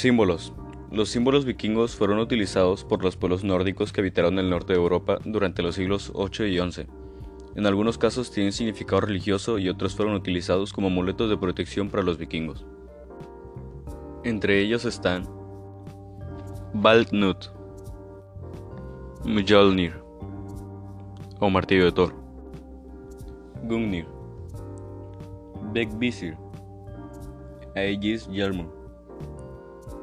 Símbolos. 0.00 0.54
Los 0.90 1.10
símbolos 1.10 1.44
vikingos 1.44 1.94
fueron 1.94 2.20
utilizados 2.20 2.84
por 2.84 3.04
los 3.04 3.18
pueblos 3.18 3.44
nórdicos 3.44 3.92
que 3.92 4.00
habitaron 4.00 4.38
el 4.38 4.48
norte 4.48 4.72
de 4.72 4.78
Europa 4.78 5.18
durante 5.26 5.62
los 5.62 5.74
siglos 5.74 6.10
8 6.14 6.46
y 6.46 6.58
11. 6.58 6.86
En 7.54 7.66
algunos 7.66 7.98
casos 7.98 8.30
tienen 8.30 8.52
significado 8.52 9.02
religioso 9.02 9.58
y 9.58 9.68
otros 9.68 9.94
fueron 9.94 10.14
utilizados 10.14 10.72
como 10.72 10.86
amuletos 10.86 11.28
de 11.28 11.36
protección 11.36 11.90
para 11.90 12.02
los 12.02 12.16
vikingos. 12.16 12.64
Entre 14.24 14.62
ellos 14.62 14.86
están 14.86 15.28
Baldnut, 16.72 17.48
Mjolnir 19.26 19.92
o 21.40 21.50
martillo 21.50 21.84
de 21.84 21.92
Thor, 21.92 22.14
Gungnir, 23.64 24.06
Beckvisir, 25.74 26.38
Aegis 27.76 28.26
Hjelmur, 28.28 28.79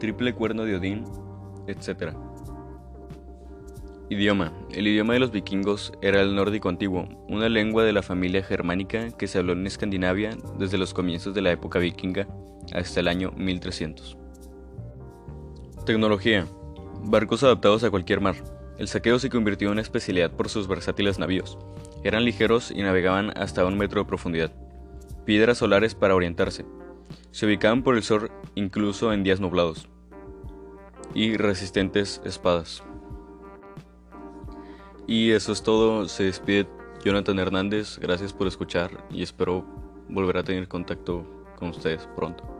triple 0.00 0.34
cuerno 0.34 0.64
de 0.64 0.74
Odín, 0.74 1.04
etc. 1.68 2.14
Idioma. 4.08 4.52
El 4.72 4.88
idioma 4.88 5.12
de 5.12 5.20
los 5.20 5.30
vikingos 5.30 5.92
era 6.02 6.20
el 6.20 6.34
nórdico 6.34 6.68
antiguo, 6.68 7.08
una 7.28 7.48
lengua 7.48 7.84
de 7.84 7.92
la 7.92 8.02
familia 8.02 8.42
germánica 8.42 9.12
que 9.12 9.28
se 9.28 9.38
habló 9.38 9.52
en 9.52 9.64
Escandinavia 9.68 10.36
desde 10.58 10.78
los 10.78 10.92
comienzos 10.92 11.32
de 11.32 11.42
la 11.42 11.52
época 11.52 11.78
vikinga 11.78 12.26
hasta 12.74 12.98
el 12.98 13.06
año 13.06 13.30
1300. 13.36 14.18
Tecnología. 15.86 16.46
Barcos 17.04 17.44
adaptados 17.44 17.84
a 17.84 17.90
cualquier 17.90 18.20
mar. 18.20 18.34
El 18.78 18.88
saqueo 18.88 19.18
se 19.18 19.30
convirtió 19.30 19.68
en 19.68 19.72
una 19.72 19.82
especialidad 19.82 20.32
por 20.32 20.48
sus 20.48 20.66
versátiles 20.66 21.18
navíos. 21.18 21.56
Eran 22.02 22.24
ligeros 22.24 22.70
y 22.70 22.82
navegaban 22.82 23.32
hasta 23.36 23.64
un 23.64 23.78
metro 23.78 24.00
de 24.00 24.08
profundidad. 24.08 24.52
Piedras 25.24 25.58
solares 25.58 25.94
para 25.94 26.14
orientarse. 26.14 26.64
Se 27.30 27.46
ubicaban 27.46 27.82
por 27.82 27.96
el 27.96 28.02
sol 28.02 28.30
incluso 28.54 29.12
en 29.12 29.22
días 29.22 29.38
nublados. 29.38 29.88
Y 31.14 31.36
resistentes 31.36 32.20
espadas. 32.24 32.82
Y 35.06 35.32
eso 35.32 35.52
es 35.52 35.62
todo. 35.62 36.08
Se 36.08 36.24
despide 36.24 36.68
Jonathan 37.04 37.38
Hernández. 37.38 37.98
Gracias 37.98 38.32
por 38.32 38.46
escuchar 38.46 39.04
y 39.10 39.22
espero 39.22 39.64
volver 40.08 40.38
a 40.38 40.44
tener 40.44 40.68
contacto 40.68 41.24
con 41.58 41.70
ustedes 41.70 42.08
pronto. 42.14 42.59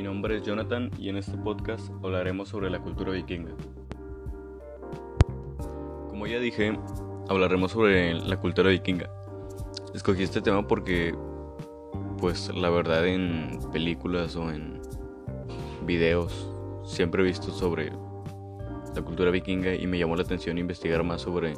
Mi 0.00 0.04
nombre 0.04 0.38
es 0.38 0.42
Jonathan 0.42 0.90
y 0.98 1.10
en 1.10 1.18
este 1.18 1.36
podcast 1.36 1.90
hablaremos 2.02 2.48
sobre 2.48 2.70
la 2.70 2.80
cultura 2.80 3.12
vikinga. 3.12 3.50
Como 6.08 6.26
ya 6.26 6.38
dije, 6.38 6.72
hablaremos 7.28 7.72
sobre 7.72 8.14
la 8.14 8.40
cultura 8.40 8.70
vikinga. 8.70 9.10
Escogí 9.94 10.22
este 10.22 10.40
tema 10.40 10.66
porque, 10.66 11.14
pues 12.16 12.50
la 12.54 12.70
verdad 12.70 13.06
en 13.06 13.58
películas 13.74 14.36
o 14.36 14.50
en 14.50 14.80
videos 15.84 16.50
siempre 16.82 17.20
he 17.20 17.26
visto 17.26 17.52
sobre 17.52 17.92
la 18.94 19.02
cultura 19.02 19.30
vikinga 19.30 19.74
y 19.74 19.86
me 19.86 19.98
llamó 19.98 20.16
la 20.16 20.22
atención 20.22 20.56
investigar 20.56 21.04
más 21.04 21.20
sobre 21.20 21.56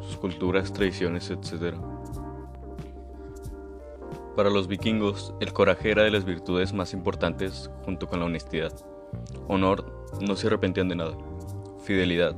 sus 0.00 0.16
culturas, 0.16 0.72
tradiciones, 0.72 1.30
etc. 1.30 1.76
Para 4.36 4.50
los 4.50 4.68
vikingos, 4.68 5.32
el 5.40 5.54
coraje 5.54 5.90
era 5.90 6.02
de 6.02 6.10
las 6.10 6.26
virtudes 6.26 6.74
más 6.74 6.92
importantes 6.92 7.70
junto 7.86 8.06
con 8.06 8.20
la 8.20 8.26
honestidad. 8.26 8.70
Honor, 9.48 10.06
no 10.20 10.36
se 10.36 10.48
arrepentían 10.48 10.90
de 10.90 10.96
nada. 10.96 11.16
Fidelidad, 11.84 12.36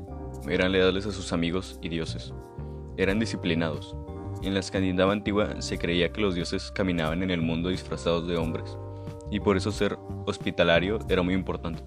eran 0.48 0.70
leales 0.70 1.06
a 1.06 1.10
sus 1.10 1.32
amigos 1.32 1.76
y 1.82 1.88
dioses. 1.88 2.32
Eran 2.97 3.19
disciplinados. 3.19 3.97
En 4.44 4.54
la 4.54 4.60
Escandinavia 4.60 5.12
antigua 5.12 5.60
se 5.60 5.76
creía 5.76 6.12
que 6.12 6.20
los 6.20 6.37
dioses 6.37 6.70
caminaban 6.70 7.25
en 7.25 7.32
el 7.32 7.42
mundo 7.42 7.69
disfrazados 7.69 8.28
de 8.28 8.37
hombres, 8.37 8.78
y 9.32 9.41
por 9.41 9.56
eso 9.56 9.72
ser 9.72 9.98
hospitalario 10.25 11.00
era 11.08 11.22
muy 11.22 11.34
importante. 11.34 11.82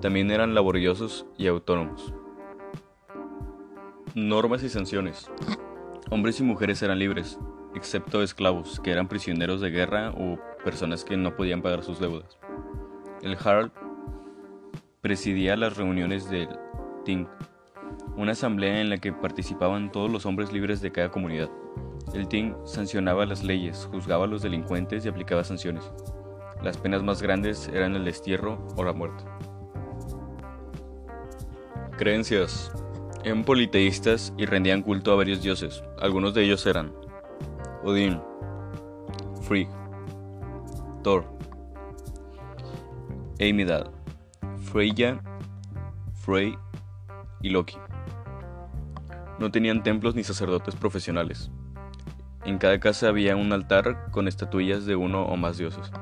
También 0.00 0.32
eran 0.32 0.56
laboriosos 0.56 1.24
y 1.36 1.46
autónomos. 1.46 2.12
Normas 4.16 4.64
y 4.64 4.68
sanciones. 4.68 5.30
Hombres 6.10 6.40
y 6.40 6.42
mujeres 6.42 6.82
eran 6.82 6.98
libres, 6.98 7.38
excepto 7.78 8.22
esclavos, 8.22 8.80
que 8.80 8.90
eran 8.90 9.08
prisioneros 9.08 9.60
de 9.60 9.70
guerra 9.70 10.10
o 10.10 10.38
personas 10.64 11.04
que 11.04 11.16
no 11.16 11.34
podían 11.36 11.62
pagar 11.62 11.82
sus 11.82 11.98
deudas. 11.98 12.38
El 13.22 13.36
Harald 13.42 13.72
presidía 15.00 15.56
las 15.56 15.76
reuniones 15.76 16.28
del 16.28 16.48
Ting, 17.04 17.26
una 18.16 18.32
asamblea 18.32 18.80
en 18.80 18.90
la 18.90 18.98
que 18.98 19.12
participaban 19.12 19.90
todos 19.90 20.10
los 20.10 20.26
hombres 20.26 20.52
libres 20.52 20.80
de 20.80 20.92
cada 20.92 21.10
comunidad. 21.10 21.48
El 22.12 22.28
Ting 22.28 22.54
sancionaba 22.64 23.26
las 23.26 23.44
leyes, 23.44 23.88
juzgaba 23.90 24.24
a 24.24 24.28
los 24.28 24.42
delincuentes 24.42 25.04
y 25.04 25.08
aplicaba 25.08 25.44
sanciones. 25.44 25.90
Las 26.62 26.76
penas 26.76 27.02
más 27.02 27.22
grandes 27.22 27.68
eran 27.68 27.94
el 27.94 28.04
destierro 28.04 28.58
o 28.76 28.84
la 28.84 28.92
muerte. 28.92 29.24
Creencias. 31.96 32.72
Eran 33.24 33.44
politeístas 33.44 34.32
y 34.36 34.46
rendían 34.46 34.82
culto 34.82 35.12
a 35.12 35.16
varios 35.16 35.42
dioses. 35.42 35.82
Algunos 36.00 36.34
de 36.34 36.44
ellos 36.44 36.64
eran 36.66 36.92
Odín, 37.84 38.20
Frigg, 39.42 39.68
Thor, 41.02 41.24
Eimidad, 43.38 43.90
Freya, 44.72 45.20
Frey 46.12 46.58
y 47.40 47.50
Loki. 47.50 47.76
No 49.38 49.50
tenían 49.50 49.82
templos 49.82 50.14
ni 50.14 50.24
sacerdotes 50.24 50.74
profesionales. 50.74 51.50
En 52.44 52.58
cada 52.58 52.80
casa 52.80 53.08
había 53.08 53.36
un 53.36 53.52
altar 53.52 54.10
con 54.10 54.26
estatuillas 54.26 54.84
de 54.84 54.96
uno 54.96 55.22
o 55.24 55.36
más 55.36 55.58
dioses. 55.58 55.92